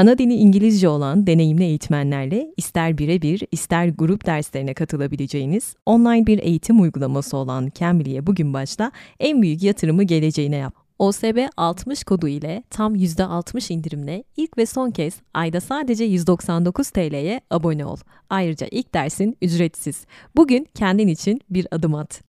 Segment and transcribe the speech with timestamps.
[0.00, 6.80] Ana dili İngilizce olan deneyimli eğitmenlerle ister birebir ister grup derslerine katılabileceğiniz online bir eğitim
[6.80, 10.74] uygulaması olan Cambly'e bugün başla en büyük yatırımı geleceğine yap.
[10.98, 17.40] OSB 60 kodu ile tam %60 indirimle ilk ve son kez ayda sadece 199 TL'ye
[17.50, 17.96] abone ol.
[18.30, 20.06] Ayrıca ilk dersin ücretsiz.
[20.36, 22.29] Bugün kendin için bir adım at.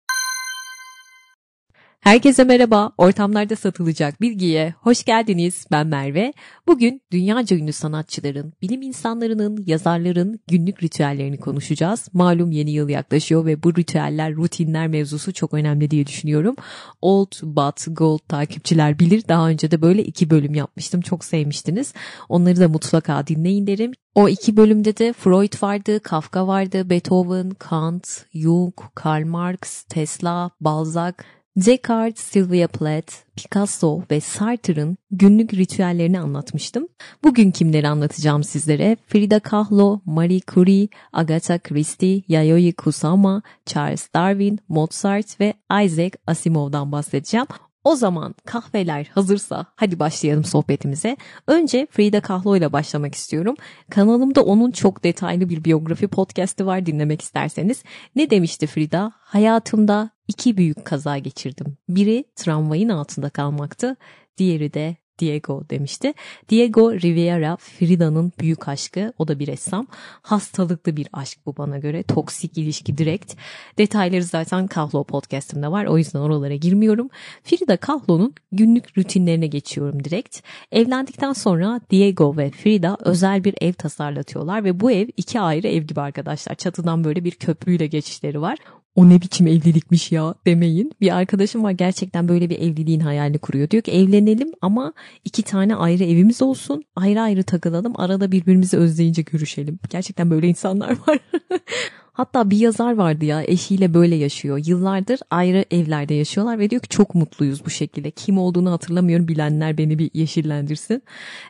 [2.00, 2.92] Herkese merhaba.
[2.98, 5.66] Ortamlarda satılacak bilgiye hoş geldiniz.
[5.70, 6.32] Ben Merve.
[6.66, 12.08] Bugün dünyaca ünlü sanatçıların, bilim insanlarının, yazarların günlük ritüellerini konuşacağız.
[12.12, 16.56] Malum yeni yıl yaklaşıyor ve bu ritüeller, rutinler mevzusu çok önemli diye düşünüyorum.
[17.02, 19.22] Old But Gold takipçiler bilir.
[19.28, 21.00] Daha önce de böyle iki bölüm yapmıştım.
[21.00, 21.94] Çok sevmiştiniz.
[22.28, 23.92] Onları da mutlaka dinleyin derim.
[24.14, 31.14] O iki bölümde de Freud vardı, Kafka vardı, Beethoven, Kant, Jung, Karl Marx, Tesla, Balzac,
[31.56, 36.88] Descartes, Sylvia Plath, Picasso ve Sartre'ın günlük ritüellerini anlatmıştım.
[37.24, 38.96] Bugün kimleri anlatacağım sizlere?
[39.06, 47.46] Frida Kahlo, Marie Curie, Agatha Christie, Yayoi Kusama, Charles Darwin, Mozart ve Isaac Asimov'dan bahsedeceğim.
[47.84, 51.16] O zaman kahveler hazırsa hadi başlayalım sohbetimize.
[51.46, 53.54] Önce Frida Kahlo ile başlamak istiyorum.
[53.90, 57.82] Kanalımda onun çok detaylı bir biyografi podcast'i var dinlemek isterseniz.
[58.16, 59.12] Ne demişti Frida?
[59.18, 61.76] Hayatımda iki büyük kaza geçirdim.
[61.88, 63.96] Biri tramvayın altında kalmaktı,
[64.38, 66.14] diğeri de Diego demişti.
[66.48, 69.12] Diego Rivera Frida'nın büyük aşkı.
[69.18, 69.86] O da bir ressam.
[70.22, 72.02] Hastalıklı bir aşk bu bana göre.
[72.02, 73.34] Toksik ilişki direkt.
[73.78, 75.84] Detayları zaten Kahlo podcastımda var.
[75.84, 77.08] O yüzden oralara girmiyorum.
[77.44, 80.40] Frida Kahlo'nun günlük rutinlerine geçiyorum direkt.
[80.72, 85.82] Evlendikten sonra Diego ve Frida özel bir ev tasarlatıyorlar ve bu ev iki ayrı ev
[85.82, 86.54] gibi arkadaşlar.
[86.54, 88.58] Çatıdan böyle bir köprüyle geçişleri var
[88.98, 90.92] o ne biçim evlilikmiş ya demeyin.
[91.00, 93.70] Bir arkadaşım var gerçekten böyle bir evliliğin hayalini kuruyor.
[93.70, 94.92] Diyor ki evlenelim ama
[95.24, 96.84] iki tane ayrı evimiz olsun.
[96.96, 97.92] Ayrı ayrı takılalım.
[97.96, 99.78] Arada birbirimizi özleyince görüşelim.
[99.90, 101.18] Gerçekten böyle insanlar var.
[102.18, 104.60] Hatta bir yazar vardı ya eşiyle böyle yaşıyor.
[104.66, 108.10] Yıllardır ayrı evlerde yaşıyorlar ve diyor ki çok mutluyuz bu şekilde.
[108.10, 111.02] Kim olduğunu hatırlamıyorum bilenler beni bir yeşillendirsin.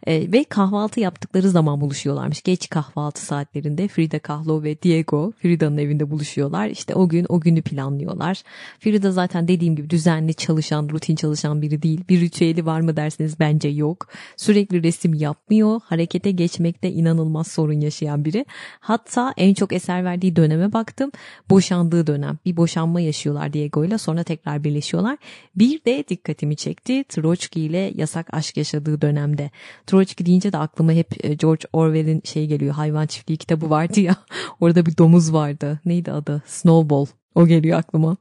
[0.06, 2.42] E, ve kahvaltı yaptıkları zaman buluşuyorlarmış.
[2.42, 6.68] Geç kahvaltı saatlerinde Frida Kahlo ve Diego Frida'nın evinde buluşuyorlar.
[6.68, 8.42] İşte o gün o günü planlıyorlar.
[8.80, 12.00] Frida zaten dediğim gibi düzenli çalışan, rutin çalışan biri değil.
[12.08, 14.08] Bir ritüeli var mı derseniz bence yok.
[14.36, 15.80] Sürekli resim yapmıyor.
[15.84, 18.46] Harekete geçmekte inanılmaz sorun yaşayan biri.
[18.80, 21.10] Hatta en çok eser verdiği dönem döneme baktım.
[21.50, 22.38] Boşandığı dönem.
[22.44, 25.18] Bir boşanma yaşıyorlar Diego ile sonra tekrar birleşiyorlar.
[25.56, 27.04] Bir de dikkatimi çekti.
[27.08, 29.50] Troçki ile yasak aşk yaşadığı dönemde.
[29.86, 32.74] Troçki deyince de aklıma hep e, George Orwell'in şey geliyor.
[32.74, 34.16] Hayvan çiftliği kitabı vardı ya.
[34.60, 35.80] Orada bir domuz vardı.
[35.84, 36.42] Neydi adı?
[36.46, 37.06] Snowball.
[37.34, 38.16] O geliyor aklıma.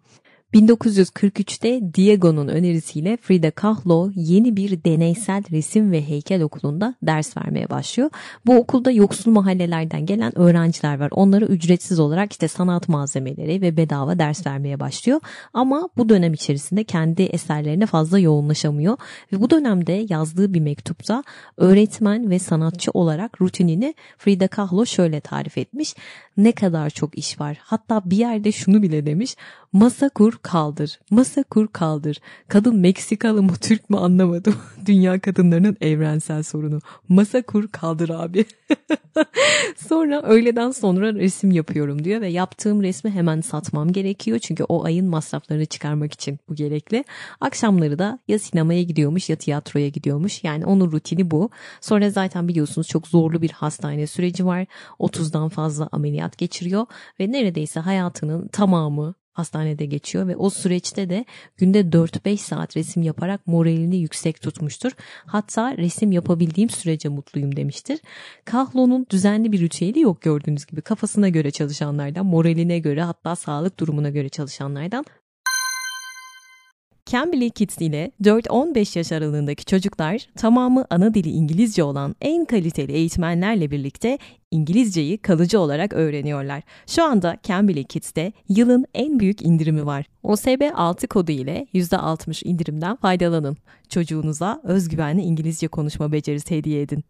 [0.53, 8.09] 1943'te Diego'nun önerisiyle Frida Kahlo yeni bir deneysel resim ve heykel okulunda ders vermeye başlıyor.
[8.46, 11.09] Bu okulda yoksul mahallelerden gelen öğrenciler var.
[11.12, 15.22] Onlara ücretsiz olarak işte sanat malzemeleri ve bedava ders vermeye başlıyor.
[15.53, 18.97] Ama bu dönem içerisinde kendi eserlerine fazla yoğunlaşamıyor.
[19.34, 21.24] Ve bu dönemde yazdığı bir mektupta
[21.58, 25.96] öğretmen ve sanatçı olarak rutinini Frida Kahlo şöyle tarif etmiş.
[26.38, 27.58] Ne kadar çok iş var.
[27.62, 29.35] Hatta bir yerde şunu bile demiş.
[29.77, 30.99] Masa kur kaldır.
[31.11, 32.17] Masa kur kaldır.
[32.47, 34.55] Kadın Meksikalı mı Türk mü anlamadım.
[34.85, 36.79] Dünya kadınlarının evrensel sorunu.
[37.09, 38.45] Masa kur kaldır abi.
[39.87, 44.39] sonra öğleden sonra resim yapıyorum diyor ve yaptığım resmi hemen satmam gerekiyor.
[44.39, 47.03] Çünkü o ayın masraflarını çıkarmak için bu gerekli.
[47.41, 50.43] Akşamları da ya sinemaya gidiyormuş ya tiyatroya gidiyormuş.
[50.43, 51.49] Yani onun rutini bu.
[51.81, 54.66] Sonra zaten biliyorsunuz çok zorlu bir hastane süreci var.
[54.99, 56.85] 30'dan fazla ameliyat geçiriyor
[57.19, 61.25] ve neredeyse hayatının tamamı hastanede geçiyor ve o süreçte de
[61.57, 64.91] günde 4-5 saat resim yaparak moralini yüksek tutmuştur.
[65.25, 67.99] Hatta resim yapabildiğim sürece mutluyum demiştir.
[68.45, 70.81] Kahlo'nun düzenli bir ritüeli yok gördüğünüz gibi.
[70.81, 75.05] Kafasına göre çalışanlardan, moraline göre hatta sağlık durumuna göre çalışanlardan
[77.12, 83.72] Cambly Kids ile 4-15 yaş aralığındaki çocuklar tamamı ana dili İngilizce olan en kaliteli eğitmenlerle
[83.72, 84.17] birlikte
[84.52, 86.64] İngilizceyi kalıcı olarak öğreniyorlar.
[86.87, 90.05] Şu anda Cambly Kids'te yılın en büyük indirimi var.
[90.23, 93.58] OSB 6 kodu ile %60 indirimden faydalanın.
[93.90, 97.03] Çocuğunuza özgüvenli İngilizce konuşma becerisi hediye edin.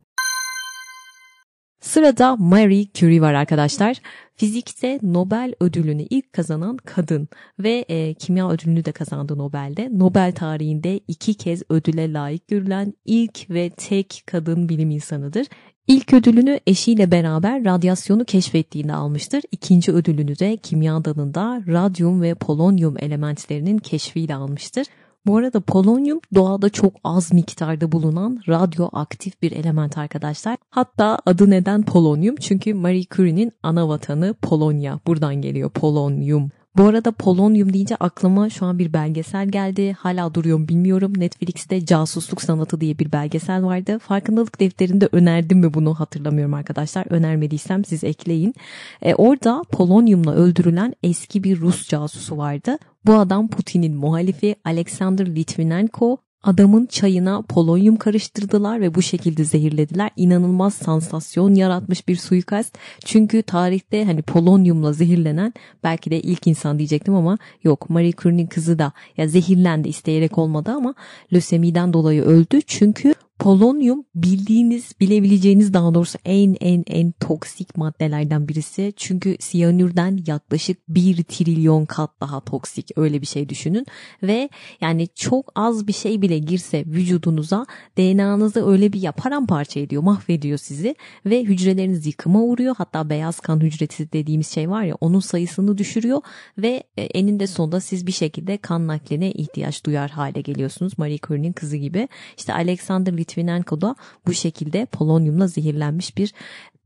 [1.79, 3.97] Sırada Marie Curie var arkadaşlar.
[4.35, 7.27] Fizikte Nobel ödülünü ilk kazanan kadın
[7.59, 9.89] ve e, kimya ödülünü de kazandı Nobel'de.
[9.91, 15.47] Nobel tarihinde iki kez ödüle layık görülen ilk ve tek kadın bilim insanıdır.
[15.87, 19.43] İlk ödülünü eşiyle beraber radyasyonu keşfettiğinde almıştır.
[19.51, 24.87] İkinci ödülünü de kimya dalında radyum ve polonyum elementlerinin keşfiyle almıştır.
[25.27, 30.57] Bu arada polonyum doğada çok az miktarda bulunan radyoaktif bir element arkadaşlar.
[30.69, 32.35] Hatta adı neden polonyum?
[32.35, 34.99] Çünkü Marie Curie'nin ana vatanı Polonya.
[35.07, 36.51] Buradan geliyor polonyum.
[36.77, 39.93] Bu arada polonyum deyince aklıma şu an bir belgesel geldi.
[39.99, 41.13] Hala duruyor bilmiyorum.
[41.17, 43.99] Netflix'te Casusluk Sanatı diye bir belgesel vardı.
[43.99, 47.05] Farkındalık defterinde önerdim mi bunu hatırlamıyorum arkadaşlar.
[47.09, 48.53] Önermediysem siz ekleyin.
[49.01, 52.77] E, orada polonyumla öldürülen eski bir Rus casusu vardı.
[53.07, 60.09] Bu adam Putin'in muhalifi Alexander Litvinenko Adamın çayına polonyum karıştırdılar ve bu şekilde zehirlediler.
[60.15, 62.77] İnanılmaz sansasyon yaratmış bir suikast.
[63.05, 68.79] Çünkü tarihte hani polonyumla zehirlenen belki de ilk insan diyecektim ama yok Marie Curie'nin kızı
[68.79, 70.95] da ya zehirlendi isteyerek olmadı ama
[71.33, 72.61] lösemiden dolayı öldü.
[72.61, 78.93] Çünkü Polonyum bildiğiniz, bilebileceğiniz daha doğrusu en en en toksik maddelerden birisi.
[78.95, 83.85] Çünkü siyanürden yaklaşık 1 trilyon kat daha toksik öyle bir şey düşünün.
[84.23, 84.49] Ve
[84.81, 87.65] yani çok az bir şey bile girse vücudunuza
[87.97, 90.95] DNA'nızı öyle bir paramparça ediyor, mahvediyor sizi.
[91.25, 92.75] Ve hücreleriniz yıkıma uğruyor.
[92.77, 96.21] Hatta beyaz kan hücresi dediğimiz şey var ya onun sayısını düşürüyor.
[96.57, 100.93] Ve e, eninde sonunda siz bir şekilde kan nakline ihtiyaç duyar hale geliyorsunuz.
[100.97, 102.07] Marie Curie'nin kızı gibi.
[102.37, 103.95] İşte Alexander Litvinenko da
[104.27, 106.33] bu şekilde polonyumla zehirlenmiş bir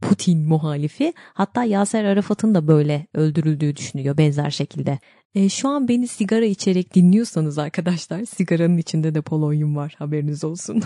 [0.01, 1.13] Putin muhalifi.
[1.33, 4.99] Hatta Yaser Arafat'ın da böyle öldürüldüğü düşünüyor benzer şekilde.
[5.35, 10.83] E, şu an beni sigara içerek dinliyorsanız arkadaşlar sigaranın içinde de polonyum var haberiniz olsun.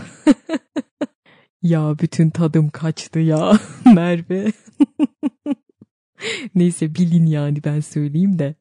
[1.61, 3.59] ya bütün tadım kaçtı ya
[3.95, 4.51] Merve.
[6.55, 8.55] Neyse bilin yani ben söyleyeyim de.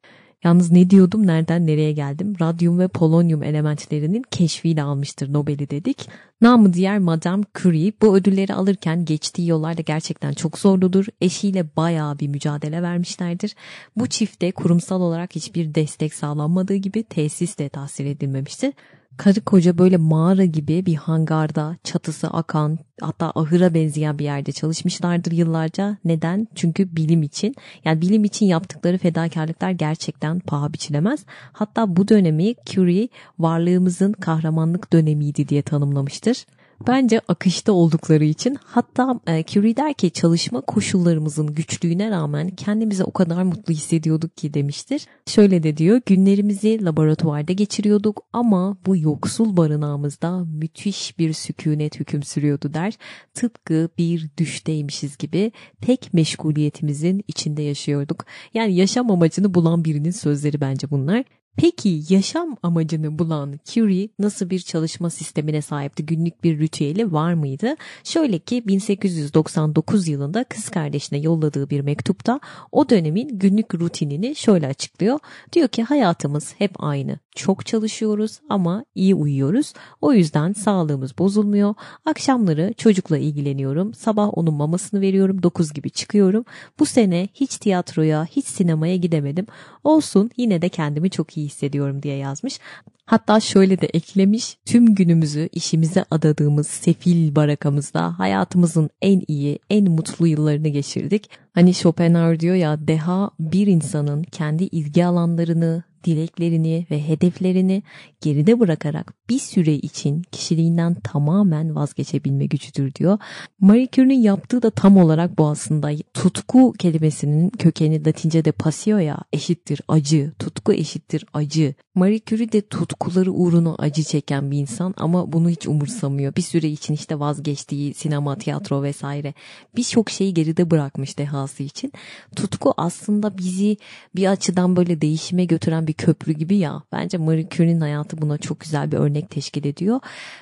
[0.45, 2.35] Yalnız ne diyordum nereden nereye geldim?
[2.41, 6.09] Radyum ve polonyum elementlerinin keşfiyle almıştır Nobel'i dedik.
[6.41, 11.05] Namı diğer Madame Curie bu ödülleri alırken geçtiği yollar da gerçekten çok zorludur.
[11.21, 13.55] Eşiyle bayağı bir mücadele vermişlerdir.
[13.95, 18.73] Bu çifte kurumsal olarak hiçbir destek sağlanmadığı gibi tesis de tahsil edilmemiştir
[19.17, 25.31] karı koca böyle mağara gibi bir hangarda çatısı akan hatta ahıra benzeyen bir yerde çalışmışlardır
[25.31, 25.97] yıllarca.
[26.05, 26.47] Neden?
[26.55, 27.55] Çünkü bilim için.
[27.85, 31.25] Yani bilim için yaptıkları fedakarlıklar gerçekten paha biçilemez.
[31.53, 33.07] Hatta bu dönemi Curie
[33.39, 36.45] varlığımızın kahramanlık dönemiydi diye tanımlamıştır.
[36.87, 43.11] Bence akışta oldukları için hatta e, Curie der ki çalışma koşullarımızın güçlüğüne rağmen kendimizi o
[43.11, 45.05] kadar mutlu hissediyorduk ki demiştir.
[45.27, 52.73] Şöyle de diyor günlerimizi laboratuvarda geçiriyorduk ama bu yoksul barınağımızda müthiş bir sükunet hüküm sürüyordu
[52.73, 52.93] der.
[53.33, 55.51] Tıpkı bir düşteymişiz gibi
[55.81, 58.25] tek meşguliyetimizin içinde yaşıyorduk.
[58.53, 61.23] Yani yaşam amacını bulan birinin sözleri bence bunlar.
[61.57, 66.05] Peki yaşam amacını bulan Curie nasıl bir çalışma sistemine sahipti?
[66.05, 67.75] Günlük bir ritüeli var mıydı?
[68.03, 72.39] Şöyle ki 1899 yılında kız kardeşine yolladığı bir mektupta
[72.71, 75.19] o dönemin günlük rutinini şöyle açıklıyor.
[75.53, 77.19] Diyor ki hayatımız hep aynı.
[77.35, 79.73] Çok çalışıyoruz ama iyi uyuyoruz.
[80.01, 81.73] O yüzden sağlığımız bozulmuyor.
[82.05, 83.93] Akşamları çocukla ilgileniyorum.
[83.93, 85.43] Sabah onun mamasını veriyorum.
[85.43, 86.45] 9 gibi çıkıyorum.
[86.79, 89.45] Bu sene hiç tiyatroya, hiç sinemaya gidemedim.
[89.83, 92.59] Olsun yine de kendimi çok iyi hissediyorum diye yazmış.
[93.05, 100.27] Hatta şöyle de eklemiş, tüm günümüzü işimize adadığımız sefil barakamızda hayatımızın en iyi, en mutlu
[100.27, 101.29] yıllarını geçirdik.
[101.53, 107.83] Hani Schopenhauer diyor ya, deha bir insanın kendi ilgi alanlarını, dileklerini ve hedeflerini
[108.21, 113.17] geride bırakarak bir süre için kişiliğinden tamamen vazgeçebilme gücüdür diyor.
[113.59, 115.91] Marie Curie'nin yaptığı da tam olarak bu aslında.
[116.13, 120.31] Tutku kelimesinin kökeni Latince'de pasio ya eşittir acı.
[120.39, 121.73] Tutku eşittir acı.
[121.95, 126.35] Marie Curie de tutkuları uğruna acı çeken bir insan ama bunu hiç umursamıyor.
[126.35, 129.33] Bir süre için işte vazgeçtiği sinema, tiyatro vesaire
[129.75, 131.91] birçok şeyi geride bırakmış dehası için.
[132.35, 133.77] Tutku aslında bizi
[134.15, 136.83] bir açıdan böyle değişime götüren bir köprü gibi ya.
[136.91, 139.99] Bence Marie Curie'nin hayatı buna çok güzel bir örnek teşkil ediyor.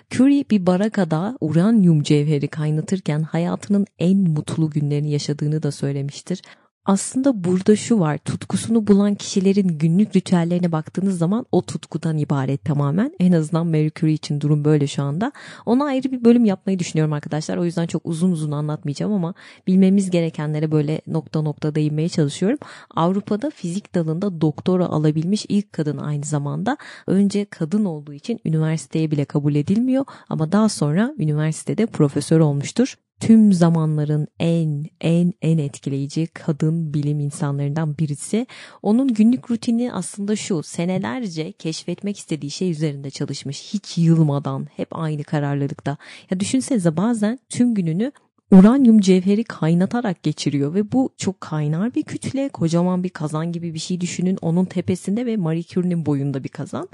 [0.09, 6.41] Curie bir barakada uranyum cevheri kaynatırken hayatının en mutlu günlerini yaşadığını da söylemiştir.
[6.85, 13.13] Aslında burada şu var tutkusunu bulan kişilerin günlük ritüellerine baktığınız zaman o tutkudan ibaret tamamen.
[13.19, 15.31] En azından Mercury için durum böyle şu anda.
[15.65, 17.57] Ona ayrı bir bölüm yapmayı düşünüyorum arkadaşlar.
[17.57, 19.33] O yüzden çok uzun uzun anlatmayacağım ama
[19.67, 22.57] bilmemiz gerekenlere böyle nokta nokta değinmeye çalışıyorum.
[22.95, 26.77] Avrupa'da fizik dalında doktora alabilmiş ilk kadın aynı zamanda.
[27.07, 32.95] Önce kadın olduğu için üniversiteye bile kabul edilmiyor ama daha sonra üniversitede profesör olmuştur
[33.27, 38.47] tüm zamanların en en en etkileyici kadın bilim insanlarından birisi.
[38.81, 43.73] Onun günlük rutini aslında şu senelerce keşfetmek istediği şey üzerinde çalışmış.
[43.73, 45.97] Hiç yılmadan hep aynı kararlılıkta.
[46.31, 48.11] Ya düşünsenize bazen tüm gününü
[48.51, 52.49] uranyum cevheri kaynatarak geçiriyor ve bu çok kaynar bir kütle.
[52.49, 54.37] Kocaman bir kazan gibi bir şey düşünün.
[54.41, 56.89] Onun tepesinde ve Marie Curie'nin boyunda bir kazan.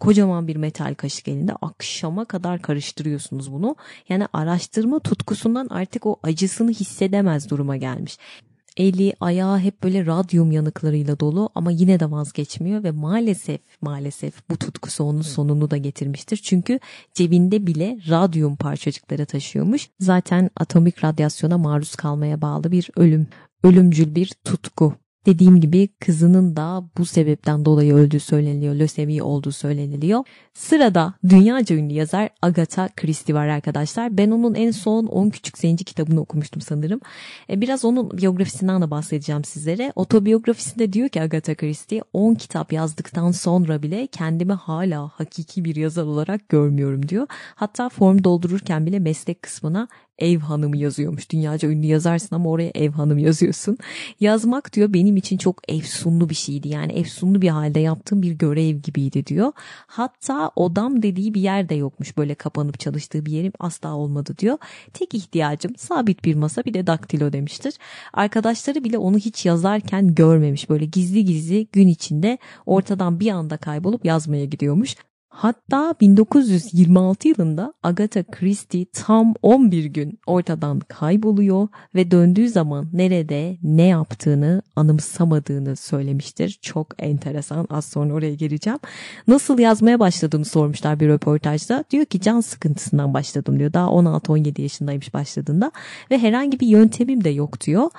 [0.00, 3.76] Kocaman bir metal kaşık elinde akşama kadar karıştırıyorsunuz bunu.
[4.08, 8.18] Yani araştırma tutkusundan artık o acısını hissedemez duruma gelmiş.
[8.76, 14.56] Eli, ayağı hep böyle radyum yanıklarıyla dolu ama yine de vazgeçmiyor ve maalesef maalesef bu
[14.56, 16.36] tutkusu onun sonunu da getirmiştir.
[16.36, 16.80] Çünkü
[17.14, 19.88] cebinde bile radyum parçacıkları taşıyormuş.
[20.00, 23.26] Zaten atomik radyasyona maruz kalmaya bağlı bir ölüm,
[23.64, 24.94] ölümcül bir tutku.
[25.26, 28.74] Dediğim gibi kızının da bu sebepten dolayı öldüğü söyleniliyor.
[28.74, 30.24] Lösemi olduğu söyleniliyor.
[30.54, 34.18] Sırada dünyaca ünlü yazar Agatha Christie var arkadaşlar.
[34.18, 37.00] Ben onun en son 10 Küçük Zenci kitabını okumuştum sanırım.
[37.50, 39.92] E, biraz onun biyografisinden de bahsedeceğim sizlere.
[39.96, 46.04] Otobiyografisinde diyor ki Agatha Christie 10 kitap yazdıktan sonra bile kendimi hala hakiki bir yazar
[46.04, 47.26] olarak görmüyorum diyor.
[47.54, 49.88] Hatta form doldururken bile meslek kısmına
[50.18, 51.30] ev hanımı yazıyormuş.
[51.30, 53.78] Dünyaca ünlü yazarsın ama oraya ev hanımı yazıyorsun.
[54.20, 56.68] Yazmak diyor benim için çok efsunlu bir şeydi.
[56.68, 59.52] Yani efsunlu bir halde yaptığım bir görev gibiydi diyor.
[59.86, 62.16] Hatta odam dediği bir yer de yokmuş.
[62.16, 64.58] Böyle kapanıp çalıştığı bir yerim asla olmadı diyor.
[64.92, 67.74] Tek ihtiyacım sabit bir masa bir de daktilo demiştir.
[68.12, 70.70] Arkadaşları bile onu hiç yazarken görmemiş.
[70.70, 74.96] Böyle gizli gizli gün içinde ortadan bir anda kaybolup yazmaya gidiyormuş.
[75.34, 83.82] Hatta 1926 yılında Agatha Christie tam 11 gün ortadan kayboluyor ve döndüğü zaman nerede ne
[83.82, 86.58] yaptığını anımsamadığını söylemiştir.
[86.62, 88.78] Çok enteresan az sonra oraya geleceğim.
[89.28, 91.84] Nasıl yazmaya başladığını sormuşlar bir röportajda.
[91.90, 93.72] Diyor ki can sıkıntısından başladım diyor.
[93.72, 95.72] Daha 16-17 yaşındaymış başladığında
[96.10, 97.90] ve herhangi bir yöntemim de yok diyor.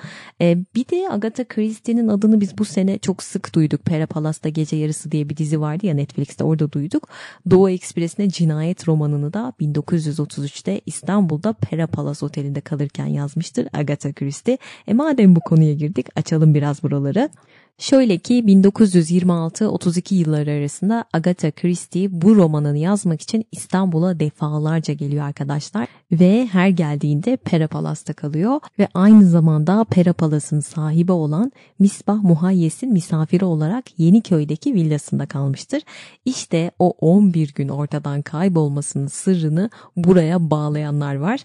[0.41, 3.85] Ee, bir de Agatha Christie'nin adını biz bu sene çok sık duyduk.
[3.85, 7.09] Pera Palas'ta Gece Yarısı diye bir dizi vardı ya Netflix'te orada duyduk.
[7.49, 14.57] Doğu Ekspresi'ne cinayet romanını da 1933'te İstanbul'da Pera Palace Oteli'nde kalırken yazmıştır Agatha Christie.
[14.87, 17.29] E madem bu konuya girdik açalım biraz buraları.
[17.77, 25.87] Şöyle ki 1926-32 yılları arasında Agatha Christie bu romanını yazmak için İstanbul'a defalarca geliyor arkadaşlar.
[26.11, 28.59] Ve her geldiğinde Pera Palas'ta kalıyor.
[28.79, 35.81] Ve aynı zamanda Pera Palas'ın sahibi olan Misbah Muhayyes'in misafiri olarak Yeniköy'deki villasında kalmıştır.
[36.25, 41.39] İşte o 11 gün ortadan kaybolmasının sırrını buraya bağlayanlar var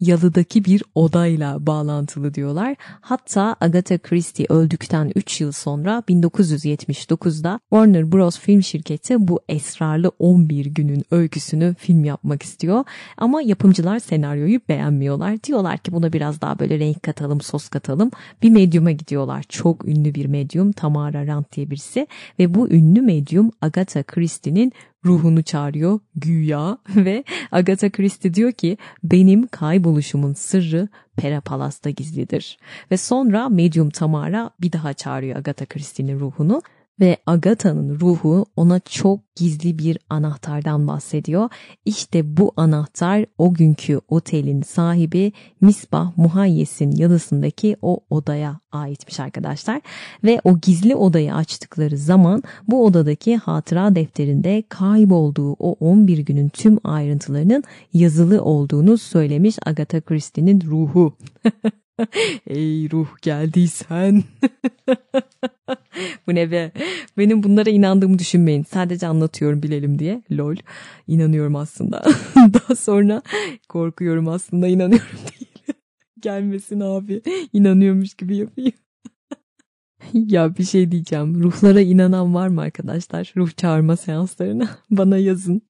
[0.00, 2.76] yalıdaki bir odayla bağlantılı diyorlar.
[3.00, 8.38] Hatta Agatha Christie öldükten 3 yıl sonra 1979'da Warner Bros.
[8.38, 12.84] film şirketi bu esrarlı 11 günün öyküsünü film yapmak istiyor.
[13.16, 15.42] Ama yapımcılar senaryoyu beğenmiyorlar.
[15.42, 18.10] Diyorlar ki buna biraz daha böyle renk katalım, sos katalım.
[18.42, 19.44] Bir medyuma gidiyorlar.
[19.48, 22.06] Çok ünlü bir medyum Tamara Rand diye birisi
[22.38, 24.72] ve bu ünlü medyum Agatha Christie'nin
[25.04, 32.58] ruhunu çağırıyor güya ve Agatha Christie diyor ki benim kayboluşumun sırrı Pera Palas'ta gizlidir.
[32.90, 36.62] Ve sonra Medium Tamara bir daha çağırıyor Agatha Christie'nin ruhunu
[37.00, 41.48] ve Agatha'nın ruhu ona çok gizli bir anahtardan bahsediyor.
[41.84, 49.80] İşte bu anahtar o günkü otelin sahibi Misbah Muhayyes'in yalısındaki o odaya aitmiş arkadaşlar.
[50.24, 56.78] Ve o gizli odayı açtıkları zaman bu odadaki hatıra defterinde kaybolduğu o 11 günün tüm
[56.84, 61.16] ayrıntılarının yazılı olduğunu söylemiş Agatha Christie'nin ruhu.
[62.46, 64.24] Ey ruh geldiysen.
[66.26, 66.72] Bu ne be?
[67.18, 68.62] Benim bunlara inandığımı düşünmeyin.
[68.62, 70.22] Sadece anlatıyorum bilelim diye.
[70.32, 70.56] Lol.
[71.06, 72.04] İnanıyorum aslında.
[72.36, 73.22] Daha sonra
[73.68, 75.50] korkuyorum aslında inanıyorum değil.
[76.20, 77.22] Gelmesin abi.
[77.52, 78.72] İnanıyormuş gibi yapayım.
[80.14, 81.42] ya bir şey diyeceğim.
[81.42, 83.32] Ruhlara inanan var mı arkadaşlar?
[83.36, 84.68] Ruh çağırma seanslarına.
[84.90, 85.62] Bana yazın.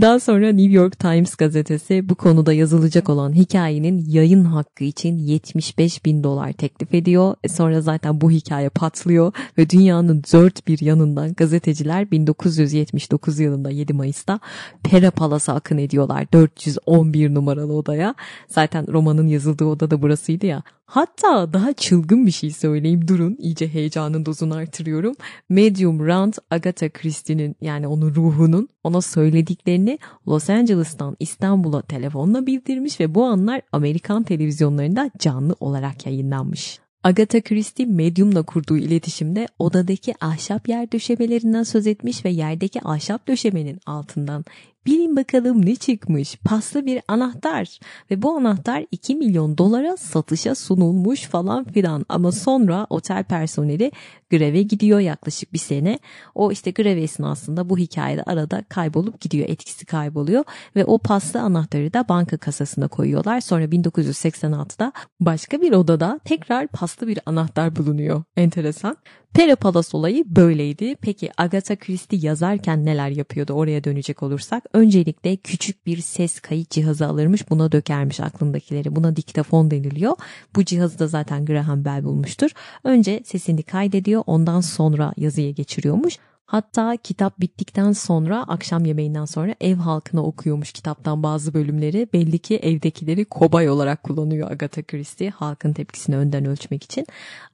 [0.00, 6.04] Daha sonra New York Times gazetesi bu konuda yazılacak olan hikayenin yayın hakkı için 75
[6.04, 7.34] bin dolar teklif ediyor.
[7.44, 13.92] E sonra zaten bu hikaye patlıyor ve dünyanın dört bir yanından gazeteciler 1979 yılında 7
[13.92, 14.40] Mayıs'ta
[14.82, 18.14] Pera Palas'a akın ediyorlar 411 numaralı odaya.
[18.48, 20.62] Zaten romanın yazıldığı oda da burasıydı ya.
[20.86, 25.14] Hatta daha çılgın bir şey söyleyeyim durun iyice heyecanın dozunu artırıyorum.
[25.48, 29.00] Medium Rand Agatha Christie'nin yani onun ruhunun ona
[29.36, 36.78] söylediklerini Los Angeles'tan İstanbul'a telefonla bildirmiş ve bu anlar Amerikan televizyonlarında canlı olarak yayınlanmış.
[37.04, 43.80] Agatha Christie medyumla kurduğu iletişimde odadaki ahşap yer döşemelerinden söz etmiş ve yerdeki ahşap döşemenin
[43.86, 44.44] altından
[44.86, 46.36] Bilin bakalım ne çıkmış?
[46.36, 47.78] Paslı bir anahtar
[48.10, 53.92] ve bu anahtar 2 milyon dolara satışa sunulmuş falan filan ama sonra otel personeli
[54.30, 55.98] greve gidiyor yaklaşık bir sene.
[56.34, 60.44] O işte grev esnasında bu hikayede arada kaybolup gidiyor etkisi kayboluyor
[60.76, 63.40] ve o paslı anahtarı da banka kasasına koyuyorlar.
[63.40, 68.22] Sonra 1986'da başka bir odada tekrar paslı bir anahtar bulunuyor.
[68.36, 68.96] Enteresan.
[69.36, 69.56] Pera
[69.92, 70.96] olayı böyleydi.
[71.00, 74.64] Peki Agatha Christie yazarken neler yapıyordu oraya dönecek olursak?
[74.72, 78.96] Öncelikle küçük bir ses kayıt cihazı alırmış buna dökermiş aklındakileri.
[78.96, 80.16] Buna diktafon deniliyor.
[80.56, 82.50] Bu cihazı da zaten Graham Bell bulmuştur.
[82.84, 86.18] Önce sesini kaydediyor ondan sonra yazıya geçiriyormuş.
[86.46, 92.08] Hatta kitap bittikten sonra akşam yemeğinden sonra ev halkına okuyormuş kitaptan bazı bölümleri.
[92.12, 97.06] Belli ki evdekileri kobay olarak kullanıyor Agatha Christie halkın tepkisini önden ölçmek için.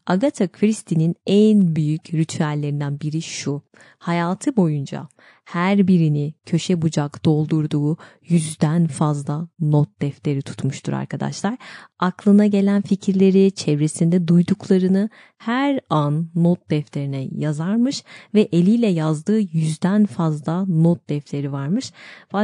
[0.06, 3.62] Agatha Christie'nin en büyük ritüellerinden biri şu.
[3.98, 5.08] Hayatı boyunca
[5.52, 7.96] her birini köşe bucak doldurduğu
[8.28, 11.56] yüzden fazla not defteri tutmuştur arkadaşlar.
[11.98, 18.04] Aklına gelen fikirleri, çevresinde duyduklarını her an not defterine yazarmış
[18.34, 21.92] ve eliyle yazdığı yüzden fazla not defteri varmış.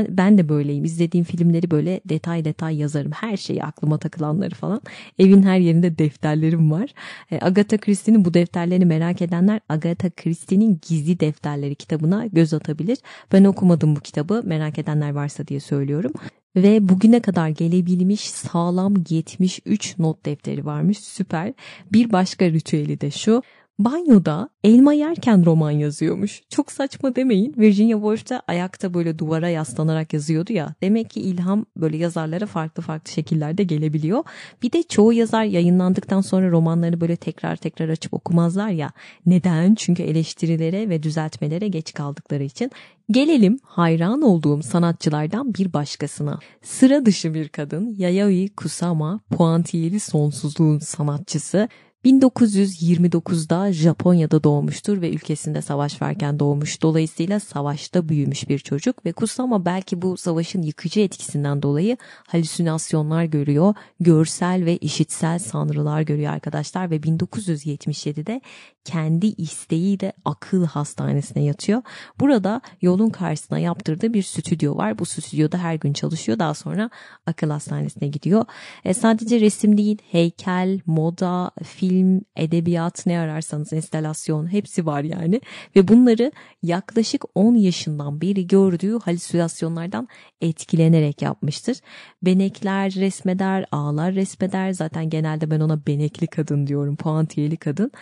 [0.09, 0.85] Ben de böyleyim.
[0.85, 3.13] İzlediğim filmleri böyle detay detay yazarım.
[3.13, 4.81] Her şeyi aklıma takılanları falan.
[5.19, 6.91] Evin her yerinde defterlerim var.
[7.31, 12.98] E, Agatha Christie'nin bu defterlerini merak edenler Agatha Christie'nin Gizli Defterleri kitabına göz atabilir.
[13.33, 16.13] Ben okumadım bu kitabı merak edenler varsa diye söylüyorum.
[16.57, 21.53] Ve bugüne kadar gelebilmiş sağlam 73 not defteri varmış süper.
[21.93, 23.43] Bir başka ritüeli de şu
[23.79, 26.43] banyoda elma yerken roman yazıyormuş.
[26.49, 27.55] Çok saçma demeyin.
[27.57, 30.75] Virginia Woolf da ayakta böyle duvara yaslanarak yazıyordu ya.
[30.83, 34.25] Demek ki ilham böyle yazarlara farklı farklı şekillerde gelebiliyor.
[34.63, 38.91] Bir de çoğu yazar yayınlandıktan sonra romanlarını böyle tekrar tekrar açıp okumazlar ya.
[39.27, 39.75] Neden?
[39.75, 42.71] Çünkü eleştirilere ve düzeltmelere geç kaldıkları için.
[43.11, 46.39] Gelelim hayran olduğum sanatçılardan bir başkasına.
[46.63, 51.69] Sıra dışı bir kadın Yayoi Kusama, puantiyeli sonsuzluğun sanatçısı
[52.05, 56.83] 1929'da Japonya'da doğmuştur ve ülkesinde savaş varken doğmuş.
[56.83, 63.75] Dolayısıyla savaşta büyümüş bir çocuk ve Kusama belki bu savaşın yıkıcı etkisinden dolayı halüsinasyonlar görüyor.
[64.01, 68.41] Görsel ve işitsel sanrılar görüyor arkadaşlar ve 1977'de
[68.85, 71.83] kendi isteğiyle akıl hastanesine yatıyor.
[72.21, 74.99] Burada yolun karşısına yaptırdığı bir stüdyo var.
[74.99, 76.39] Bu stüdyoda her gün çalışıyor.
[76.39, 76.91] Daha sonra
[77.27, 78.45] akıl hastanesine gidiyor.
[78.85, 81.88] E, sadece resim değil, heykel, moda, film,
[82.37, 85.41] edebiyat ne ararsanız enstalasyon hepsi var yani.
[85.77, 90.09] Ve bunları yaklaşık 10 yaşından beri gördüğü halüsinasyonlardan
[90.41, 91.77] etkilenerek yapmıştır.
[92.23, 94.73] Benekler resmeder, ağlar resmeder.
[94.73, 97.93] Zaten genelde ben ona benekli kadın diyorum, puantiyeli kadın.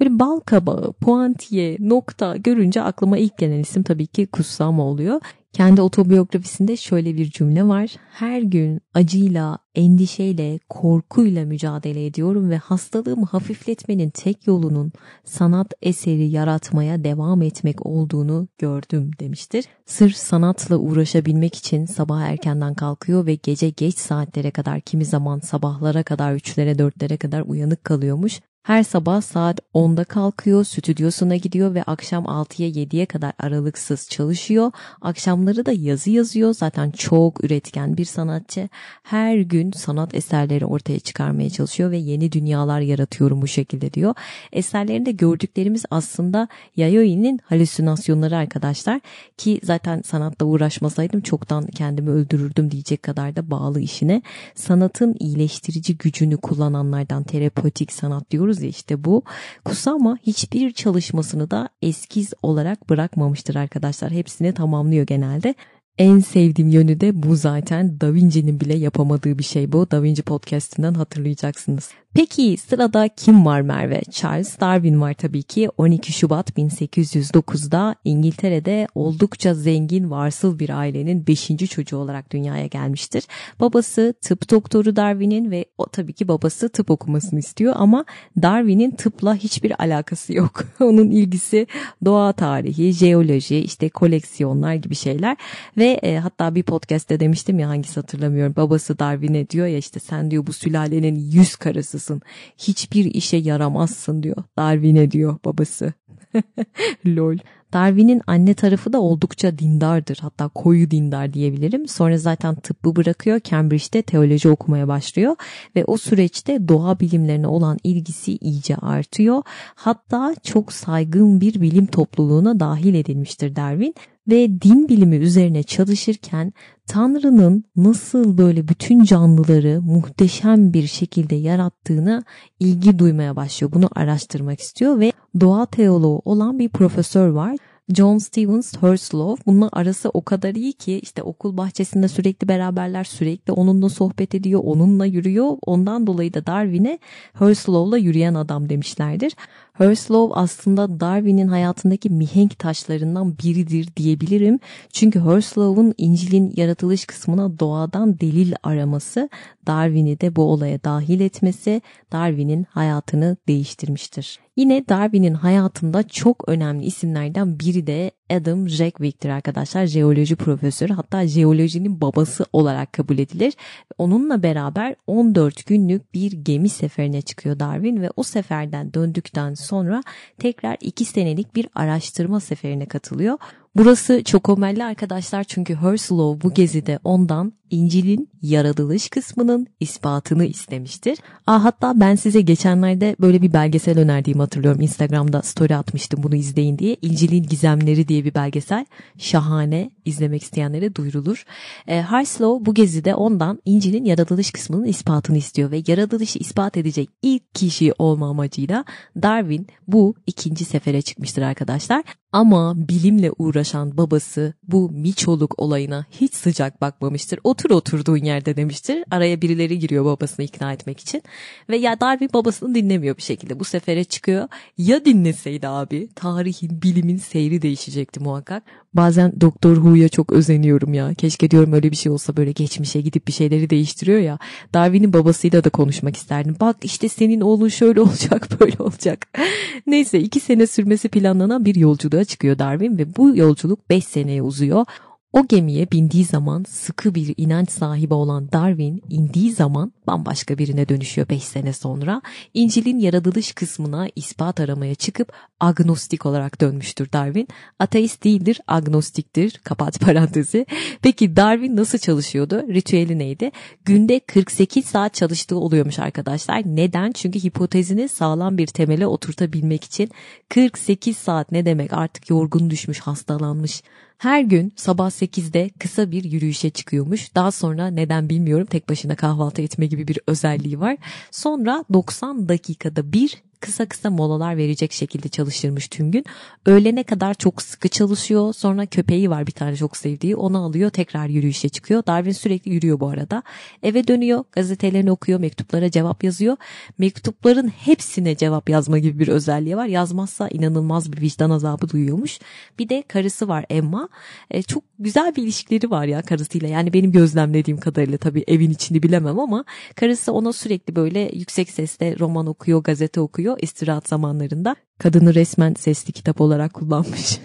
[0.00, 5.20] Böyle bal kabağı, puantiye, nokta görünce aklıma ilk gelen isim tabii ki Kusama oluyor.
[5.52, 7.96] Kendi otobiyografisinde şöyle bir cümle var.
[8.10, 14.92] Her gün acıyla, endişeyle, korkuyla mücadele ediyorum ve hastalığımı hafifletmenin tek yolunun
[15.24, 19.64] sanat eseri yaratmaya devam etmek olduğunu gördüm demiştir.
[19.86, 26.02] Sırf sanatla uğraşabilmek için sabah erkenden kalkıyor ve gece geç saatlere kadar kimi zaman sabahlara
[26.02, 28.40] kadar üçlere dörtlere kadar uyanık kalıyormuş.
[28.66, 34.72] Her sabah saat 10'da kalkıyor, stüdyosuna gidiyor ve akşam 6'ya 7'ye kadar aralıksız çalışıyor.
[35.00, 36.54] Akşamları da yazı yazıyor.
[36.54, 38.68] Zaten çok üretken bir sanatçı.
[39.02, 44.14] Her gün sanat eserleri ortaya çıkarmaya çalışıyor ve yeni dünyalar yaratıyorum bu şekilde diyor.
[44.52, 49.00] Eserlerinde gördüklerimiz aslında Yayoi'nin halüsinasyonları arkadaşlar.
[49.36, 54.22] Ki zaten sanatla uğraşmasaydım çoktan kendimi öldürürdüm diyecek kadar da bağlı işine.
[54.54, 59.22] Sanatın iyileştirici gücünü kullananlardan terapötik sanat diyoruz diyoruz ya işte bu.
[59.64, 64.10] Kusama hiçbir çalışmasını da eskiz olarak bırakmamıştır arkadaşlar.
[64.10, 65.54] Hepsini tamamlıyor genelde.
[65.98, 69.90] En sevdiğim yönü de bu zaten Da Vinci'nin bile yapamadığı bir şey bu.
[69.90, 71.90] Da Vinci podcast'inden hatırlayacaksınız.
[72.16, 74.02] Peki sırada kim var Merve?
[74.10, 75.68] Charles Darwin var tabii ki.
[75.76, 81.48] 12 Şubat 1809'da İngiltere'de oldukça zengin varsıl bir ailenin 5.
[81.70, 83.24] çocuğu olarak dünyaya gelmiştir.
[83.60, 88.04] Babası tıp doktoru Darwin'in ve o tabii ki babası tıp okumasını istiyor ama
[88.42, 90.64] Darwin'in tıpla hiçbir alakası yok.
[90.80, 91.66] Onun ilgisi
[92.04, 95.36] doğa tarihi, jeoloji, işte koleksiyonlar gibi şeyler
[95.76, 98.56] ve e, hatta bir podcast'te demiştim ya hangisi hatırlamıyorum.
[98.56, 102.22] Babası Darwin'e diyor ya işte sen diyor bu sülalenin yüz karısısın olmalısın.
[102.58, 104.36] Hiçbir işe yaramazsın diyor.
[104.56, 105.92] Darwin'e diyor babası.
[107.06, 107.38] Lol.
[107.72, 110.18] Darwin'in anne tarafı da oldukça dindardır.
[110.20, 111.88] Hatta koyu dindar diyebilirim.
[111.88, 113.40] Sonra zaten tıbbı bırakıyor.
[113.40, 115.36] Cambridge'de teoloji okumaya başlıyor.
[115.76, 119.42] Ve o süreçte doğa bilimlerine olan ilgisi iyice artıyor.
[119.74, 123.94] Hatta çok saygın bir bilim topluluğuna dahil edilmiştir Darwin
[124.28, 126.52] ve din bilimi üzerine çalışırken
[126.86, 132.24] Tanrı'nın nasıl böyle bütün canlıları muhteşem bir şekilde yarattığını
[132.60, 133.72] ilgi duymaya başlıyor.
[133.72, 137.56] Bunu araştırmak istiyor ve doğa teoloğu olan bir profesör var.
[137.94, 143.52] John Stevens Herslow bununla arası o kadar iyi ki işte okul bahçesinde sürekli beraberler sürekli
[143.52, 146.98] onunla sohbet ediyor onunla yürüyor ondan dolayı da Darwin'e
[147.32, 149.32] Herslow'la yürüyen adam demişlerdir.
[149.72, 154.58] Herslow aslında Darwin'in hayatındaki mihenk taşlarından biridir diyebilirim.
[154.92, 159.28] Çünkü Herslow'un İncil'in yaratılış kısmına doğadan delil araması,
[159.66, 164.45] Darwin'i de bu olaya dahil etmesi Darwin'in hayatını değiştirmiştir.
[164.56, 169.86] Yine Darwin'in hayatında çok önemli isimlerden biri de Adam Jackwick'tir arkadaşlar.
[169.86, 173.54] Jeoloji profesörü hatta jeolojinin babası olarak kabul edilir.
[173.98, 180.02] Onunla beraber 14 günlük bir gemi seferine çıkıyor Darwin ve o seferden döndükten sonra
[180.38, 183.38] tekrar 2 senelik bir araştırma seferine katılıyor.
[183.76, 191.18] Burası çok omelli arkadaşlar çünkü Herslow bu gezide ondan İncil'in yaratılış kısmının ispatını istemiştir.
[191.46, 194.80] Aa, hatta ben size geçenlerde böyle bir belgesel önerdiğimi hatırlıyorum.
[194.80, 196.96] Instagram'da story atmıştım bunu izleyin diye.
[197.02, 198.86] İncil'in Gizemleri diye bir belgesel.
[199.18, 201.44] Şahane izlemek isteyenlere duyurulur.
[201.86, 207.54] E, Herslow bu gezide ondan İncil'in yaratılış kısmının ispatını istiyor ve yaratılışı ispat edecek ilk
[207.54, 208.84] kişi olma amacıyla
[209.22, 212.04] Darwin bu ikinci sefere çıkmıştır arkadaşlar.
[212.36, 217.40] Ama bilimle uğraşan babası bu miçoluk olayına hiç sıcak bakmamıştır.
[217.44, 219.04] Otur oturduğun yerde demiştir.
[219.10, 221.22] Araya birileri giriyor babasını ikna etmek için.
[221.68, 223.60] Ve ya Darwin babasını dinlemiyor bir şekilde.
[223.60, 224.48] Bu sefere çıkıyor.
[224.78, 228.62] Ya dinleseydi abi tarihin, bilimin seyri değişecekti muhakkak.
[228.96, 231.14] Bazen Doktor Who'ya çok özeniyorum ya.
[231.14, 234.38] Keşke diyorum öyle bir şey olsa böyle geçmişe gidip bir şeyleri değiştiriyor ya.
[234.74, 236.56] Darwin'in babasıyla da konuşmak isterdim.
[236.60, 239.26] Bak işte senin oğlun şöyle olacak böyle olacak.
[239.86, 244.86] Neyse iki sene sürmesi planlanan bir yolculuğa çıkıyor Darwin ve bu yolculuk 5 seneye uzuyor.
[245.36, 251.28] O gemiye bindiği zaman sıkı bir inanç sahibi olan Darwin indiği zaman bambaşka birine dönüşüyor
[251.28, 252.22] 5 sene sonra.
[252.54, 257.48] İncil'in yaratılış kısmına ispat aramaya çıkıp agnostik olarak dönmüştür Darwin.
[257.78, 259.60] Ateist değildir, agnostiktir.
[259.64, 260.66] Kapat parantezi.
[261.02, 262.62] Peki Darwin nasıl çalışıyordu?
[262.68, 263.50] Ritüeli neydi?
[263.84, 266.62] Günde 48 saat çalıştığı oluyormuş arkadaşlar.
[266.66, 267.12] Neden?
[267.12, 270.10] Çünkü hipotezini sağlam bir temele oturtabilmek için
[270.48, 271.92] 48 saat ne demek?
[271.92, 273.82] Artık yorgun düşmüş, hastalanmış
[274.18, 277.34] her gün sabah 8'de kısa bir yürüyüşe çıkıyormuş.
[277.34, 280.96] Daha sonra neden bilmiyorum tek başına kahvaltı etme gibi bir özelliği var.
[281.30, 286.24] Sonra 90 dakikada bir kısa kısa molalar verecek şekilde çalışırmış tüm gün.
[286.66, 288.52] Öğlene kadar çok sıkı çalışıyor.
[288.52, 290.36] Sonra köpeği var bir tane çok sevdiği.
[290.36, 292.02] Onu alıyor tekrar yürüyüşe çıkıyor.
[292.06, 293.42] Darwin sürekli yürüyor bu arada.
[293.82, 294.44] Eve dönüyor.
[294.52, 295.40] Gazetelerini okuyor.
[295.40, 296.56] Mektuplara cevap yazıyor.
[296.98, 299.86] Mektupların hepsine cevap yazma gibi bir özelliği var.
[299.86, 302.38] Yazmazsa inanılmaz bir vicdan azabı duyuyormuş.
[302.78, 304.08] Bir de karısı var Emma.
[304.50, 306.68] E, çok güzel bir ilişkileri var ya karısıyla.
[306.68, 309.64] Yani benim gözlemlediğim kadarıyla tabii evin içini bilemem ama
[309.96, 314.76] karısı ona sürekli böyle yüksek sesle roman okuyor, gazete okuyor istirahat zamanlarında.
[314.98, 317.38] Kadını resmen sesli kitap olarak kullanmış.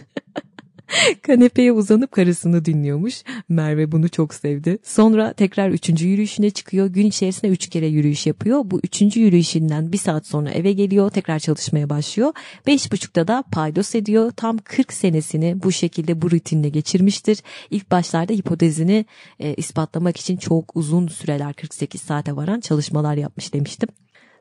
[1.21, 3.23] Kanepeye uzanıp karısını dinliyormuş.
[3.49, 4.77] Merve bunu çok sevdi.
[4.83, 6.87] Sonra tekrar üçüncü yürüyüşüne çıkıyor.
[6.87, 8.61] Gün içerisinde üç kere yürüyüş yapıyor.
[8.65, 11.09] Bu üçüncü yürüyüşünden bir saat sonra eve geliyor.
[11.09, 12.33] Tekrar çalışmaya başlıyor.
[12.67, 14.31] Beş buçukta da paydos ediyor.
[14.31, 17.39] Tam 40 senesini bu şekilde bu rutinle geçirmiştir.
[17.69, 19.05] İlk başlarda hipotezini
[19.39, 23.89] e, ispatlamak için çok uzun süreler 48 saate varan çalışmalar yapmış demiştim.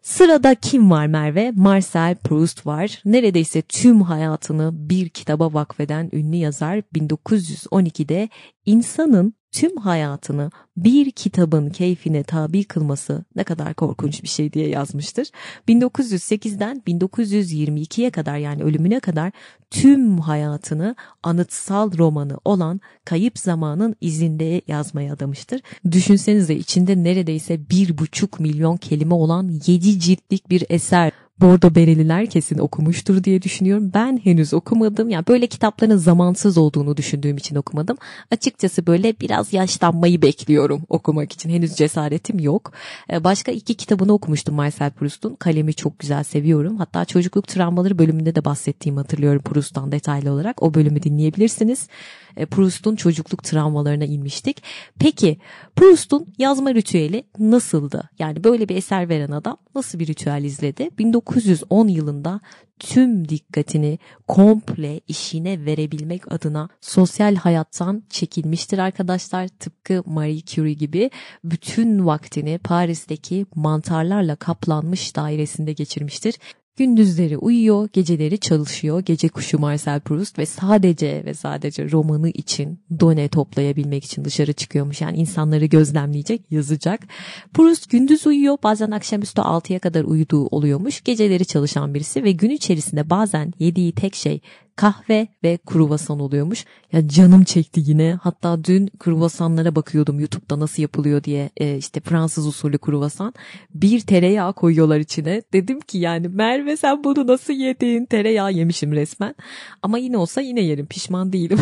[0.03, 1.53] Sırada kim var Merve?
[1.57, 3.03] Marcel Proust var.
[3.05, 8.29] Neredeyse tüm hayatını bir kitaba vakfeden ünlü yazar 1912'de
[8.67, 15.31] insanın tüm hayatını bir kitabın keyfine tabi kılması ne kadar korkunç bir şey diye yazmıştır.
[15.69, 19.33] 1908'den 1922'ye kadar yani ölümüne kadar
[19.71, 25.61] tüm hayatını anıtsal romanı olan Kayıp Zamanın izinde yazmaya adamıştır.
[25.91, 32.59] Düşünsenize içinde neredeyse bir buçuk milyon kelime olan yedi ciltlik bir eser Bordo Bereliler kesin
[32.59, 33.91] okumuştur diye düşünüyorum.
[33.95, 35.11] Ben henüz okumadım.
[35.11, 37.97] Yani böyle kitapların zamansız olduğunu düşündüğüm için okumadım.
[38.31, 41.51] Açıkçası böyle biraz yaşlanmayı bekliyorum okumak için.
[41.51, 42.73] Henüz cesaretim yok.
[43.13, 45.35] Ee, başka iki kitabını okumuştum Marcel Proust'un.
[45.35, 46.77] Kalemi çok güzel seviyorum.
[46.77, 50.63] Hatta çocukluk travmaları bölümünde de bahsettiğimi hatırlıyorum Proust'tan detaylı olarak.
[50.63, 51.89] O bölümü dinleyebilirsiniz.
[52.37, 54.63] E, Proust'un çocukluk travmalarına inmiştik.
[54.99, 55.39] Peki
[55.77, 58.11] Proust'un yazma ritüeli nasıldı?
[58.19, 60.91] Yani böyle bir eser veren adam nasıl bir ritüel izledi?
[61.31, 62.41] 1910 yılında
[62.79, 69.49] tüm dikkatini komple işine verebilmek adına sosyal hayattan çekilmiştir arkadaşlar.
[69.49, 71.11] Tıpkı Marie Curie gibi
[71.45, 76.35] bütün vaktini Paris'teki mantarlarla kaplanmış dairesinde geçirmiştir
[76.81, 79.01] Gündüzleri uyuyor, geceleri çalışıyor.
[79.01, 85.01] Gece kuşu Marcel Proust ve sadece ve sadece romanı için done toplayabilmek için dışarı çıkıyormuş.
[85.01, 87.01] Yani insanları gözlemleyecek, yazacak.
[87.55, 91.01] Proust gündüz uyuyor, bazen akşamüstü 6'ya kadar uyuduğu oluyormuş.
[91.05, 94.41] Geceleri çalışan birisi ve gün içerisinde bazen yediği tek şey
[94.81, 96.65] kahve ve kruvasan oluyormuş.
[96.93, 98.19] Ya canım çekti yine.
[98.23, 101.51] Hatta dün kruvasanlara bakıyordum YouTube'da nasıl yapılıyor diye.
[101.57, 103.35] E, işte Fransız usulü kruvasan.
[103.75, 105.43] Bir tereyağı koyuyorlar içine.
[105.53, 108.05] Dedim ki yani Merve sen bunu nasıl yedin?
[108.07, 109.35] Tereyağı yemişim resmen.
[109.83, 110.87] Ama yine olsa yine yerim.
[110.87, 111.59] Pişman değilim.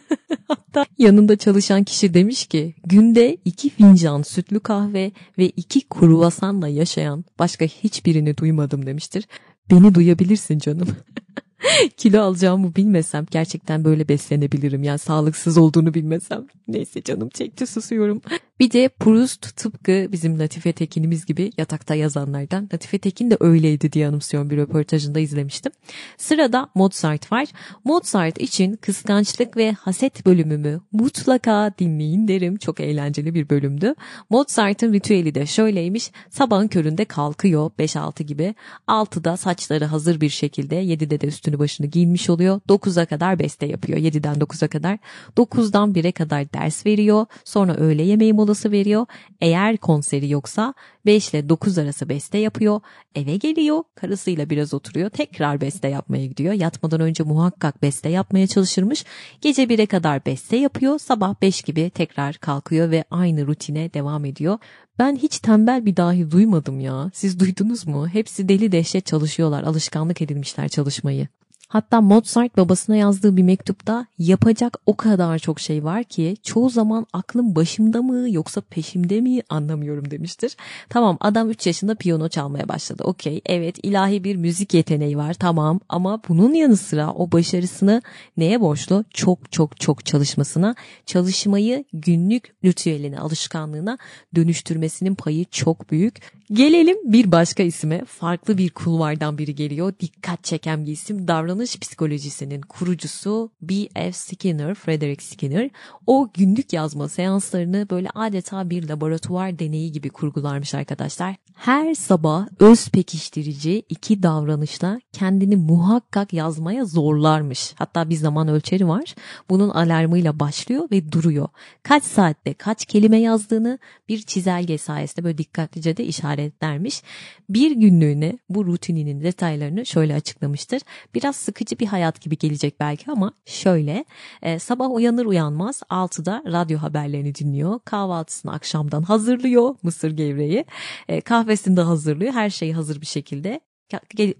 [0.48, 7.24] Hatta yanında çalışan kişi demiş ki günde iki fincan sütlü kahve ve iki kruvasanla yaşayan
[7.38, 9.28] başka hiçbirini duymadım demiştir.
[9.70, 10.88] Beni duyabilirsin canım.
[11.96, 14.82] kilo alacağımı bilmesem gerçekten böyle beslenebilirim.
[14.82, 16.46] Yani sağlıksız olduğunu bilmesem.
[16.68, 18.22] Neyse canım çekti susuyorum.
[18.60, 22.68] Bir de Proust tıpkı bizim Latife Tekin'imiz gibi yatakta yazanlardan.
[22.74, 25.72] Latife Tekin de öyleydi diye anımsıyorum bir röportajında izlemiştim.
[26.18, 27.48] Sırada Mozart var.
[27.84, 32.56] Mozart için kıskançlık ve haset bölümümü mutlaka dinleyin derim.
[32.56, 33.94] Çok eğlenceli bir bölümdü.
[34.30, 36.10] Mozart'ın ritüeli de şöyleymiş.
[36.30, 38.54] Sabahın köründe kalkıyor 5-6 gibi.
[38.88, 42.60] 6'da saçları hazır bir şekilde 7'de de üstünü başını giyinmiş oluyor.
[42.68, 43.98] 9'a kadar beste yapıyor.
[43.98, 44.98] 7'den 9'a kadar.
[45.36, 47.26] 9'dan 1'e kadar ders veriyor.
[47.44, 49.06] Sonra öğle yemeği molası veriyor.
[49.40, 50.74] Eğer konseri yoksa
[51.06, 52.80] 5 ile 9 arası beste yapıyor.
[53.14, 53.82] Eve geliyor.
[53.94, 55.10] Karısıyla biraz oturuyor.
[55.10, 56.52] Tekrar beste yapmaya gidiyor.
[56.52, 59.04] Yatmadan önce muhakkak beste yapmaya çalışırmış.
[59.40, 60.98] Gece 1'e kadar beste yapıyor.
[60.98, 64.58] Sabah 5 gibi tekrar kalkıyor ve aynı rutine devam ediyor.
[64.98, 67.10] Ben hiç tembel bir dahi duymadım ya.
[67.14, 68.08] Siz duydunuz mu?
[68.08, 69.62] Hepsi deli dehşet çalışıyorlar.
[69.62, 71.28] Alışkanlık edilmişler çalışmayı.
[71.74, 77.06] Hatta Mozart babasına yazdığı bir mektupta yapacak o kadar çok şey var ki çoğu zaman
[77.12, 80.56] aklım başımda mı yoksa peşimde mi anlamıyorum demiştir.
[80.88, 83.02] Tamam adam 3 yaşında piyano çalmaya başladı.
[83.04, 88.02] Okey evet ilahi bir müzik yeteneği var tamam ama bunun yanı sıra o başarısını
[88.36, 89.04] neye borçlu?
[89.10, 90.74] Çok çok çok çalışmasına,
[91.06, 93.98] çalışmayı günlük ritüeline, alışkanlığına
[94.34, 96.34] dönüştürmesinin payı çok büyük.
[96.52, 98.04] Gelelim bir başka isime.
[98.04, 99.92] Farklı bir kulvardan biri geliyor.
[100.00, 101.28] Dikkat çeken bir isim.
[101.28, 104.12] Davranış psikolojisinin kurucusu B.F.
[104.12, 105.70] Skinner, Frederick Skinner.
[106.06, 111.36] O günlük yazma seanslarını böyle adeta bir laboratuvar deneyi gibi kurgularmış arkadaşlar.
[111.54, 117.72] Her sabah öz pekiştirici iki davranışla kendini muhakkak yazmaya zorlarmış.
[117.76, 119.14] Hatta bir zaman ölçeri var.
[119.50, 121.48] Bunun alarmıyla başlıyor ve duruyor.
[121.82, 127.02] Kaç saatte kaç kelime yazdığını bir çizelge sayesinde böyle dikkatlice de işaretlermiş.
[127.48, 130.82] Bir günlüğüne bu rutininin detaylarını şöyle açıklamıştır.
[131.14, 134.04] Biraz sıkıcı bir hayat gibi gelecek belki ama şöyle.
[134.42, 137.80] E, sabah uyanır uyanmaz 6'da radyo haberlerini dinliyor.
[137.84, 140.64] Kahvaltısını akşamdan hazırlıyor mısır gevreği.
[141.08, 142.32] E, kahvesini de hazırlıyor.
[142.32, 143.60] Her şey hazır bir şekilde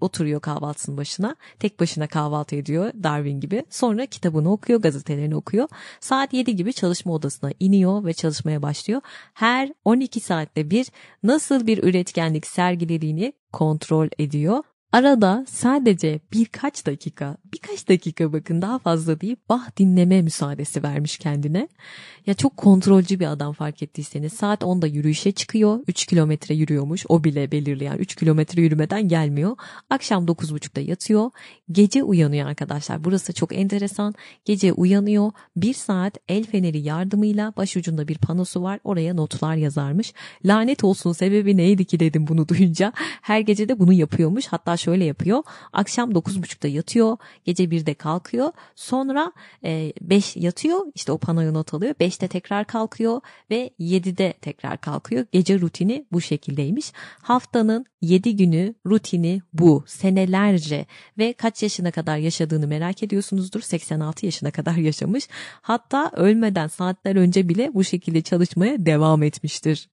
[0.01, 1.35] oturuyor kahvaltısının başına.
[1.59, 3.65] Tek başına kahvaltı ediyor Darwin gibi.
[3.69, 5.67] Sonra kitabını okuyor, gazetelerini okuyor.
[5.99, 9.01] Saat 7 gibi çalışma odasına iniyor ve çalışmaya başlıyor.
[9.33, 10.87] Her 12 saatte bir
[11.23, 14.63] nasıl bir üretkenlik sergilediğini kontrol ediyor.
[14.95, 21.67] Arada sadece birkaç dakika, birkaç dakika bakın daha fazla değil bah dinleme müsaadesi vermiş kendine.
[22.25, 25.79] Ya çok kontrolcü bir adam fark ettiyseniz saat 10'da yürüyüşe çıkıyor.
[25.87, 29.55] 3 kilometre yürüyormuş o bile belirleyen 3 kilometre yürümeden gelmiyor.
[29.89, 31.31] Akşam 9.30'da yatıyor.
[31.71, 33.03] Gece uyanıyor arkadaşlar.
[33.03, 34.13] Burası çok enteresan.
[34.45, 35.31] Gece uyanıyor.
[35.55, 38.79] Bir saat el feneri yardımıyla başucunda bir panosu var.
[38.83, 40.13] Oraya notlar yazarmış.
[40.45, 42.93] Lanet olsun sebebi neydi ki dedim bunu duyunca.
[43.21, 44.47] Her gece de bunu yapıyormuş.
[44.47, 45.43] Hatta şöyle yapıyor.
[45.73, 47.17] Akşam 9.30'da yatıyor.
[47.45, 48.51] Gece 1'de kalkıyor.
[48.75, 49.31] Sonra
[49.63, 50.79] 5 e, yatıyor.
[50.95, 51.93] İşte o panoyu not alıyor.
[51.93, 55.25] 5'te tekrar kalkıyor ve 7'de tekrar kalkıyor.
[55.31, 56.91] Gece rutini bu şekildeymiş.
[57.21, 59.83] Haftanın 7 günü rutini bu.
[59.87, 60.85] Senelerce
[61.17, 63.61] ve kaç yaşına kadar yaşadığını merak ediyorsunuzdur.
[63.61, 65.27] 86 yaşına kadar yaşamış.
[65.61, 69.89] Hatta ölmeden saatler önce bile bu şekilde çalışmaya devam etmiştir.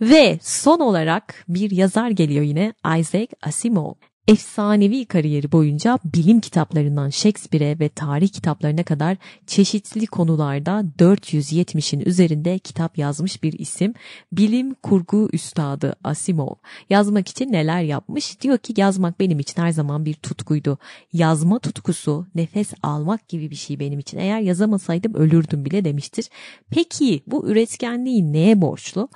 [0.00, 3.94] Ve son olarak bir yazar geliyor yine Isaac Asimov
[4.28, 12.98] efsanevi kariyeri boyunca bilim kitaplarından Shakespeare'e ve tarih kitaplarına kadar çeşitli konularda 470'in üzerinde kitap
[12.98, 13.94] yazmış bir isim.
[14.32, 16.54] Bilim kurgu üstadı Asimov.
[16.90, 18.40] Yazmak için neler yapmış?
[18.40, 20.78] Diyor ki yazmak benim için her zaman bir tutkuydu.
[21.12, 24.18] Yazma tutkusu nefes almak gibi bir şey benim için.
[24.18, 26.28] Eğer yazamasaydım ölürdüm bile demiştir.
[26.70, 29.08] Peki bu üretkenliği neye borçlu?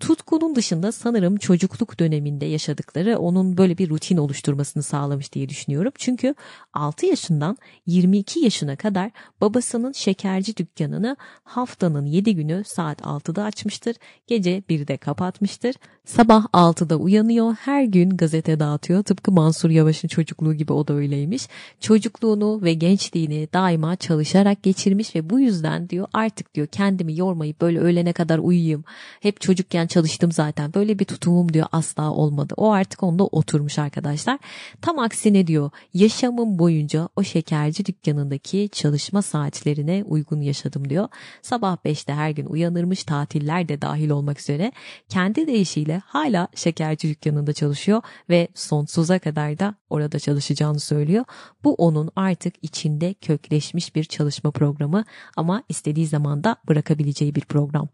[0.00, 4.16] Tutkunun dışında sanırım çocukluk döneminde yaşadıkları onun böyle bir rutin
[4.54, 5.92] oluşturmasını sağlamış diye düşünüyorum.
[5.98, 6.34] Çünkü
[6.74, 13.96] 6 yaşından 22 yaşına kadar babasının şekerci dükkanını haftanın 7 günü saat 6'da açmıştır.
[14.26, 15.74] Gece 1'de kapatmıştır.
[16.04, 19.02] Sabah 6'da uyanıyor, her gün gazete dağıtıyor.
[19.02, 21.48] Tıpkı Mansur Yavaş'ın çocukluğu gibi o da öyleymiş.
[21.80, 27.78] Çocukluğunu ve gençliğini daima çalışarak geçirmiş ve bu yüzden diyor artık diyor kendimi yormayıp böyle
[27.80, 28.84] öğlene kadar uyuyayım.
[29.20, 30.74] Hep çocukken çalıştım zaten.
[30.74, 32.54] Böyle bir tutumum diyor asla olmadı.
[32.56, 34.38] O artık onda oturmuş arkadaşlar.
[34.82, 41.08] Tam aksine diyor yaşamım boyunca o şekerci dükkanındaki çalışma saatlerine uygun yaşadım diyor.
[41.42, 44.72] Sabah 5'te her gün uyanırmış tatiller de dahil olmak üzere.
[45.08, 51.24] Kendi deyişiyle hala şekerci dükkanında çalışıyor ve sonsuza kadar da orada çalışacağını söylüyor.
[51.64, 55.04] Bu onun artık içinde kökleşmiş bir çalışma programı
[55.36, 57.88] ama istediği zaman da bırakabileceği bir program.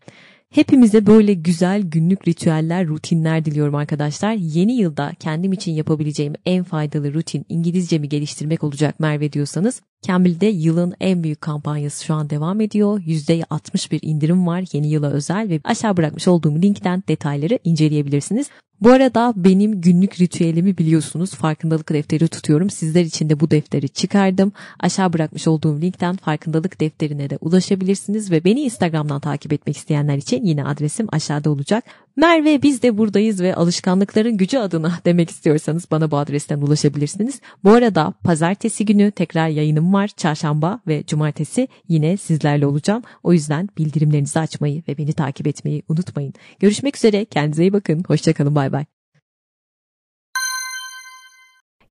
[0.54, 4.32] Hepimize böyle güzel günlük ritüeller, rutinler diliyorum arkadaşlar.
[4.32, 10.94] Yeni yılda kendim için yapabileceğim en faydalı rutin İngilizcemi geliştirmek olacak Merve diyorsanız Cambly'de yılın
[11.00, 13.00] en büyük kampanyası şu an devam ediyor.
[13.00, 18.50] %60 bir indirim var yeni yıla özel ve aşağı bırakmış olduğum linkten detayları inceleyebilirsiniz.
[18.80, 21.30] Bu arada benim günlük ritüelimi biliyorsunuz.
[21.30, 22.70] Farkındalık defteri tutuyorum.
[22.70, 24.52] Sizler için de bu defteri çıkardım.
[24.80, 30.44] Aşağı bırakmış olduğum linkten farkındalık defterine de ulaşabilirsiniz ve beni Instagram'dan takip etmek isteyenler için
[30.44, 31.84] yine adresim aşağıda olacak.
[32.20, 37.40] Merve biz de buradayız ve alışkanlıkların gücü adına demek istiyorsanız bana bu adresten ulaşabilirsiniz.
[37.64, 40.09] Bu arada pazartesi günü tekrar yayınım var.
[40.16, 43.02] Çarşamba ve cumartesi yine sizlerle olacağım.
[43.22, 46.35] O yüzden bildirimlerinizi açmayı ve beni takip etmeyi unutmayın.
[46.59, 47.24] Görüşmek üzere.
[47.24, 48.04] Kendinize iyi bakın.
[48.06, 48.54] Hoşçakalın.
[48.54, 48.99] Bay bay.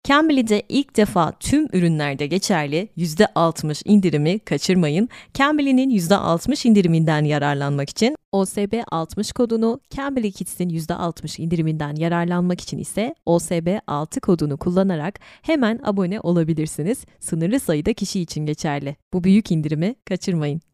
[0.03, 5.09] Cambly'de ilk defa tüm ürünlerde geçerli %60 indirimi kaçırmayın.
[5.33, 13.15] Cambly'nin %60 indiriminden yararlanmak için OSB 60 kodunu, Cambly Kids'in %60 indiriminden yararlanmak için ise
[13.25, 17.05] OSB 6 kodunu kullanarak hemen abone olabilirsiniz.
[17.19, 18.95] Sınırlı sayıda kişi için geçerli.
[19.13, 20.68] Bu büyük indirimi kaçırmayın.